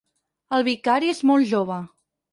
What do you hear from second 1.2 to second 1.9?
molt jove.